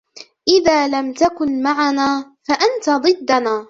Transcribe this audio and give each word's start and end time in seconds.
إذا 0.47 0.87
لم 0.87 1.13
تكن 1.13 1.61
معنا 1.63 2.35
فأنت 2.47 2.89
ضدنا. 2.89 3.51